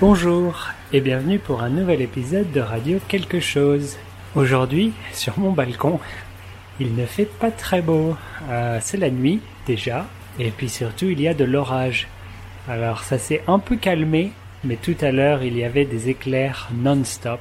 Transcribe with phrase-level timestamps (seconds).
[0.00, 3.98] Bonjour et bienvenue pour un nouvel épisode de Radio Quelque chose.
[4.34, 6.00] Aujourd'hui, sur mon balcon,
[6.80, 8.16] il ne fait pas très beau.
[8.48, 10.06] Euh, c'est la nuit déjà
[10.38, 12.08] et puis surtout il y a de l'orage.
[12.66, 14.32] Alors ça s'est un peu calmé,
[14.64, 17.40] mais tout à l'heure il y avait des éclairs non-stop.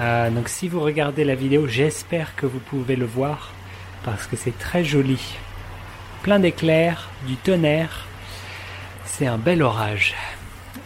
[0.00, 3.52] Euh, donc si vous regardez la vidéo, j'espère que vous pouvez le voir
[4.04, 5.20] parce que c'est très joli.
[6.24, 8.06] Plein d'éclairs, du tonnerre.
[9.04, 10.16] C'est un bel orage.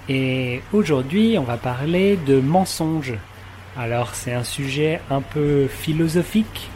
[0.08, 3.14] Et aujourd'hui, on va parler de mensonges.
[3.76, 6.70] Alors, c'est un sujet un peu philosophique.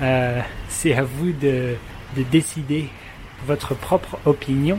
[0.00, 1.74] Euh, c'est à vous de,
[2.16, 2.88] de décider
[3.46, 4.78] votre propre opinion.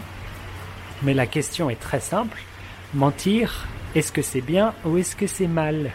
[1.04, 2.42] Mais la question est très simple.
[2.94, 5.92] Mentir, est-ce que c'est bien ou est-ce que c'est mal?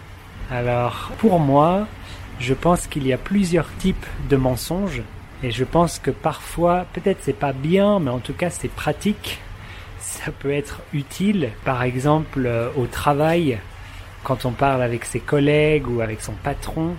[0.50, 1.86] Alors, pour moi,
[2.38, 5.02] je pense qu'il y a plusieurs types de mensonges.
[5.42, 9.40] Et je pense que parfois, peut-être c'est pas bien, mais en tout cas c'est pratique
[10.14, 13.58] ça peut être utile, par exemple euh, au travail,
[14.22, 16.94] quand on parle avec ses collègues ou avec son patron,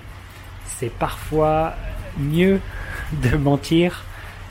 [0.66, 1.73] c'est parfois
[2.17, 2.59] mieux
[3.23, 4.03] de mentir.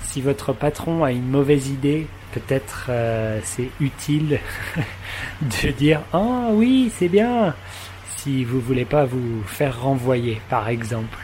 [0.02, 4.40] Si votre patron a une mauvaise idée, peut-être euh, c'est utile
[5.42, 7.54] de dire ah oui c'est bien
[8.16, 11.18] si vous voulez pas vous faire renvoyer par exemple.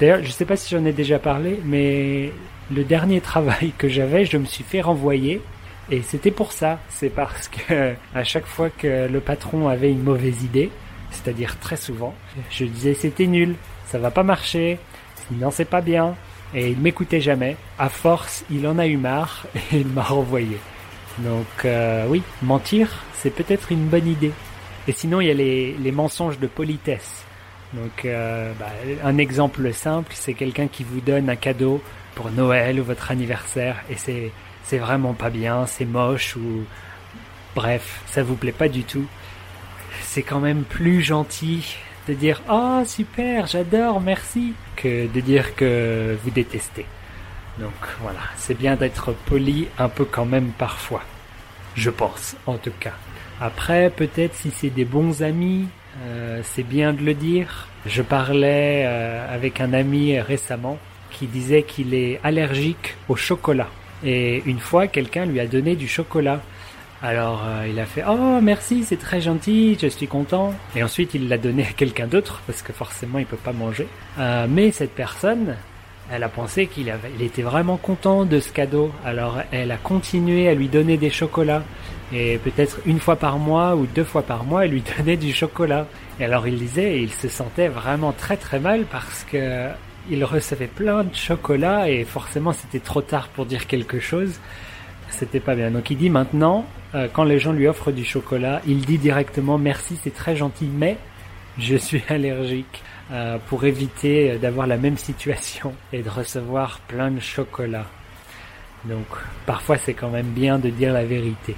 [0.00, 2.32] D'ailleurs je sais pas si j'en ai déjà parlé mais
[2.74, 5.42] le dernier travail que j'avais je me suis fait renvoyer
[5.90, 10.02] et c'était pour ça, c'est parce que à chaque fois que le patron avait une
[10.02, 10.70] mauvaise idée,
[11.10, 12.14] c'est-à-dire très souvent,
[12.50, 13.54] je disais c'était nul,
[13.86, 14.78] ça va pas marcher,
[15.32, 16.14] non c'est pas bien,
[16.54, 17.56] et il m'écoutait jamais.
[17.78, 20.58] À force, il en a eu marre et il m'a renvoyé.
[21.18, 24.32] Donc euh, oui, mentir, c'est peut-être une bonne idée.
[24.86, 27.24] Et sinon, il y a les, les mensonges de politesse.
[27.72, 28.70] Donc euh, bah,
[29.02, 31.82] un exemple simple, c'est quelqu'un qui vous donne un cadeau
[32.14, 34.30] pour Noël ou votre anniversaire et c'est
[34.64, 36.64] c'est vraiment pas bien, c'est moche ou
[37.54, 39.06] bref, ça vous plaît pas du tout,
[40.02, 41.76] c'est quand même plus gentil
[42.08, 46.86] de dire "Oh super, j'adore, merci" que de dire que vous détestez.
[47.58, 51.02] Donc voilà, c'est bien d'être poli un peu quand même parfois.
[51.76, 52.94] Je pense, en tout cas.
[53.40, 55.66] Après, peut-être si c'est des bons amis,
[56.02, 57.68] euh, c'est bien de le dire.
[57.86, 60.78] Je parlais euh, avec un ami récemment
[61.10, 63.68] qui disait qu'il est allergique au chocolat.
[64.04, 66.40] Et une fois, quelqu'un lui a donné du chocolat.
[67.04, 70.54] Alors euh, il a fait oh merci c'est très gentil je suis content.
[70.74, 73.86] Et ensuite il l'a donné à quelqu'un d'autre parce que forcément il peut pas manger.
[74.18, 75.56] Euh, mais cette personne
[76.10, 78.90] elle a pensé qu'il était vraiment content de ce cadeau.
[79.04, 81.62] Alors elle a continué à lui donner des chocolats.
[82.10, 85.34] Et peut-être une fois par mois ou deux fois par mois elle lui donnait du
[85.34, 85.86] chocolat.
[86.20, 89.68] Et alors il disait il se sentait vraiment très très mal parce que
[90.10, 94.38] il recevait plein de chocolat et forcément c'était trop tard pour dire quelque chose.
[95.10, 95.70] C'était pas bien.
[95.70, 99.58] Donc il dit maintenant, euh, quand les gens lui offrent du chocolat, il dit directement
[99.58, 100.96] merci, c'est très gentil, mais
[101.58, 102.82] je suis allergique
[103.12, 107.86] euh, pour éviter d'avoir la même situation et de recevoir plein de chocolat.
[108.84, 109.06] Donc
[109.46, 111.54] parfois c'est quand même bien de dire la vérité.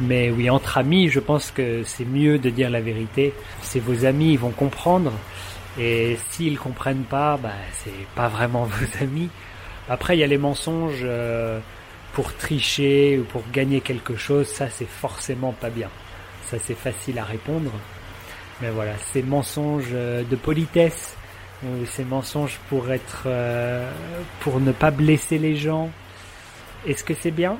[0.00, 3.32] Mais oui, entre amis, je pense que c'est mieux de dire la vérité.
[3.62, 5.12] C'est vos amis, ils vont comprendre.
[5.78, 9.28] Et s'ils comprennent pas, bah, c'est pas vraiment vos amis.
[9.88, 11.58] Après, il y a les mensonges euh,
[12.12, 14.46] pour tricher ou pour gagner quelque chose.
[14.46, 15.90] Ça, c'est forcément pas bien.
[16.46, 17.70] Ça, c'est facile à répondre.
[18.60, 21.16] Mais voilà, ces mensonges euh, de politesse,
[21.64, 23.90] ou ces mensonges pour être, euh,
[24.40, 25.90] pour ne pas blesser les gens.
[26.86, 27.58] Est-ce que c'est bien?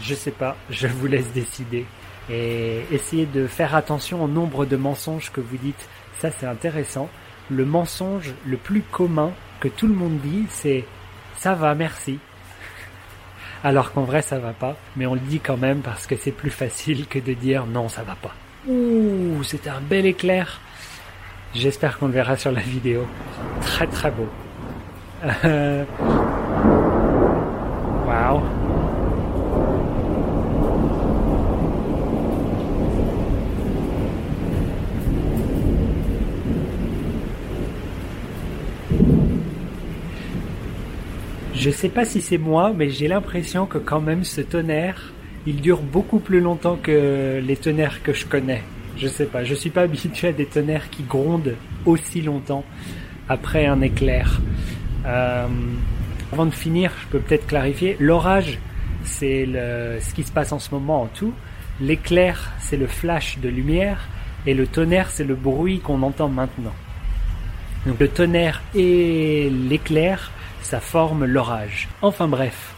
[0.00, 0.56] Je sais pas.
[0.70, 1.84] Je vous laisse décider.
[2.30, 5.88] Et essayez de faire attention au nombre de mensonges que vous dites.
[6.20, 7.10] Ça, c'est intéressant
[7.50, 10.84] le mensonge le plus commun que tout le monde dit, c'est
[11.36, 12.18] ça va, merci.
[13.62, 16.32] Alors qu'en vrai, ça va pas, mais on le dit quand même parce que c'est
[16.32, 18.34] plus facile que de dire non, ça va pas.
[18.68, 20.60] Ouh, c'était un bel éclair.
[21.54, 23.06] J'espère qu'on le verra sur la vidéo.
[23.60, 24.28] Très très beau.
[25.44, 25.84] Euh...
[41.54, 45.12] Je sais pas si c'est moi, mais j'ai l'impression que quand même ce tonnerre,
[45.46, 48.62] il dure beaucoup plus longtemps que les tonnerres que je connais.
[48.96, 51.54] Je sais pas, je suis pas habitué à des tonnerres qui grondent
[51.86, 52.64] aussi longtemps
[53.28, 54.40] après un éclair.
[55.06, 55.46] Euh,
[56.32, 57.96] avant de finir, je peux peut-être clarifier.
[58.00, 58.58] L'orage,
[59.04, 61.32] c'est ce qui se passe en ce moment en tout.
[61.80, 64.08] L'éclair, c'est le flash de lumière.
[64.46, 66.74] Et le tonnerre, c'est le bruit qu'on entend maintenant.
[67.86, 70.30] Donc le tonnerre et l'éclair,
[70.64, 71.88] ça forme l'orage.
[72.02, 72.74] Enfin bref,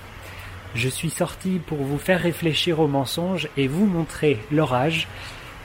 [0.74, 5.08] Je suis sorti pour vous faire réfléchir aux mensonges et vous montrer l'orage.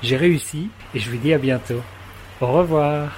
[0.03, 1.81] J'ai réussi et je vous dis à bientôt.
[2.39, 3.09] Au revoir.